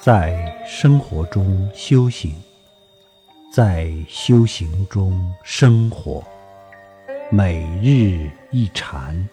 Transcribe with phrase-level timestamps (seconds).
[0.00, 2.32] 在生活中修行，
[3.52, 6.24] 在修行中生活，
[7.32, 9.28] 每日一禅，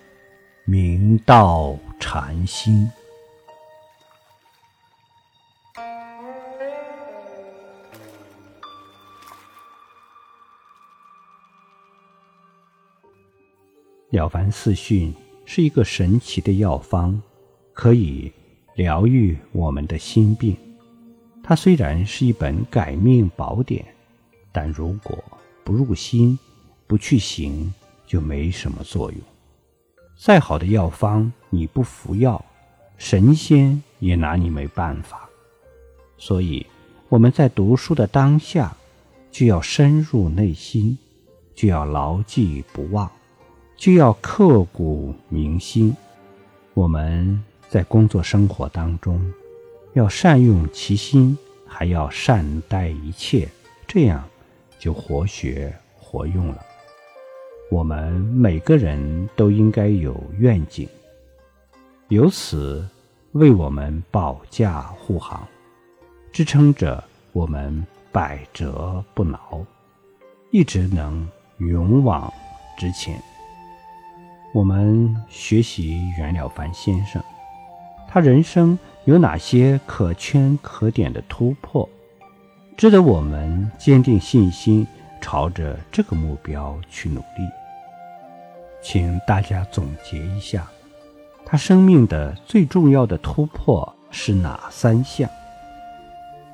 [0.65, 2.89] 明道禅心。
[14.09, 15.13] 了凡四训
[15.45, 17.21] 是一个神奇的药方，
[17.71, 18.33] 可以
[18.75, 20.55] 疗愈我们的心病。
[21.41, 23.85] 它虽然是一本改命宝典，
[24.51, 25.17] 但如果
[25.63, 26.37] 不入心、
[26.85, 27.73] 不去行，
[28.05, 29.19] 就没什么作用。
[30.17, 32.43] 再好的药方，你不服药，
[32.97, 35.29] 神仙也拿你没办法。
[36.17, 36.65] 所以
[37.09, 38.75] 我们在读书的当下，
[39.31, 40.97] 就要深入内心，
[41.53, 43.09] 就要牢记不忘。
[43.77, 45.95] 就要刻骨铭心。
[46.73, 49.21] 我们在工作生活当中，
[49.93, 53.47] 要善用其心，还要善待一切，
[53.87, 54.23] 这样
[54.79, 56.63] 就活学活用了。
[57.71, 60.87] 我们每个人都应该有愿景，
[62.09, 62.87] 由此
[63.31, 65.45] 为我们保驾护航，
[66.31, 69.65] 支撑着我们百折不挠，
[70.51, 71.27] 一直能
[71.57, 72.31] 勇往
[72.77, 73.19] 直前。
[74.53, 77.21] 我们学习袁了凡先生，
[78.15, 81.89] 他人生有哪些可圈可点的突破，
[82.77, 84.87] 值得我们坚定信心，
[85.19, 87.45] 朝着这个目标去努力。
[88.81, 90.65] 请大家总结一下，
[91.45, 95.29] 他生命的最重要的突破是哪三项？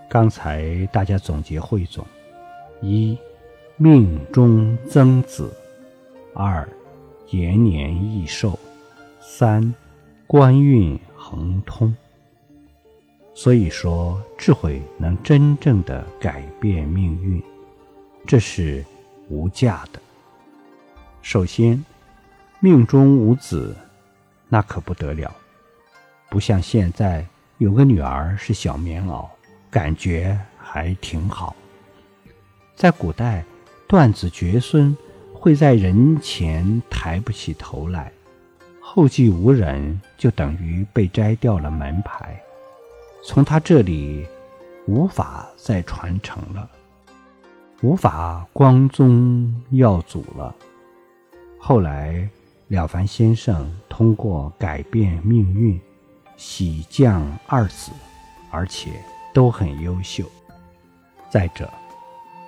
[0.09, 2.04] 刚才大家总结汇总：
[2.82, 3.16] 一，
[3.78, 5.45] 命中增子；
[6.34, 6.67] 二。
[7.30, 8.58] 延年益寿，
[9.22, 9.73] 三
[10.26, 11.00] 官运
[11.32, 11.96] 恒通。
[13.34, 17.42] 所以说，智慧能真正的改变命运，
[18.28, 18.83] 这是
[19.30, 20.00] 无价的。
[21.22, 21.83] 首先，
[22.60, 23.73] 命中无子，
[24.50, 25.33] 那可不得了。
[26.30, 27.26] 不像现在
[27.58, 29.26] 有个女儿是小棉袄，
[29.70, 31.55] 感觉还挺好。
[32.76, 33.45] 在古代，
[33.88, 34.95] 断子绝孙。
[35.34, 38.11] 会在人前抬不起头来，
[38.94, 42.38] 后继无人，就等于被摘掉了门牌，
[43.26, 44.28] 从他这里
[44.86, 46.70] 无法再传承了，
[47.82, 50.54] 无法光宗耀祖了。
[51.58, 52.28] 后来
[52.68, 55.80] 了凡先生通过改变命运，
[56.36, 57.94] 喜降二子，
[58.50, 58.92] 而且
[59.34, 60.26] 都很优秀。
[61.30, 61.72] 再者。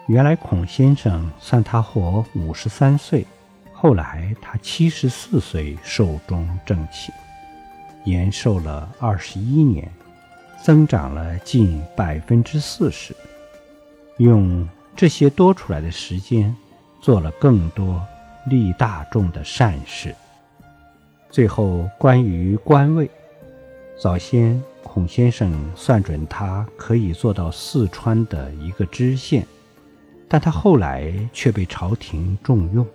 [0.07, 3.25] 原来孔先生算他活五十三岁，
[3.83, 7.13] 后来他七十四岁寿终正寝，
[8.05, 9.91] 延寿了二十一年，
[10.63, 13.13] 增长了近百分之四十。
[14.19, 16.55] 用这些多出来的时间，
[17.01, 18.01] 做了更多
[18.45, 20.15] 利大众的善事。
[21.29, 23.11] 最后关于官位，
[24.01, 29.45] 早先孔先生算准他可以做到四川的一个知县。
[30.29, 32.87] 但他后来却被朝廷重用，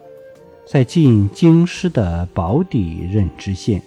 [0.70, 3.82] 在进京师的保底任知县，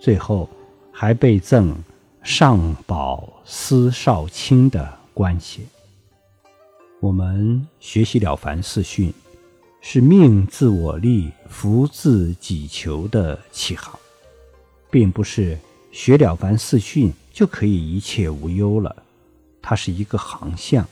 [0.00, 0.48] 最后
[0.90, 1.72] 还被赠
[2.24, 5.64] 上保司少卿的官衔。
[6.98, 9.14] 我们学习了凡四训，
[9.80, 13.96] 是命自我立，福自己求的起航，
[14.90, 15.56] 并不是
[15.92, 19.04] 学了凡四训就可以一切无忧了，
[19.62, 20.84] 它是一个航向。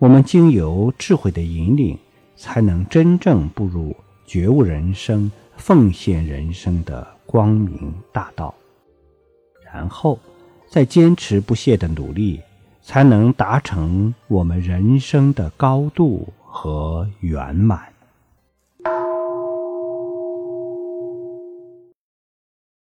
[0.00, 1.96] 我们经由智慧的引领，
[2.36, 3.94] 才能真正步入
[4.28, 8.54] 觉悟人生、奉献人生的光明大道。
[9.64, 10.18] 然后，
[10.68, 12.38] 再坚持不懈的努力，
[12.82, 17.87] 才能达成我们人生的高度和圆满。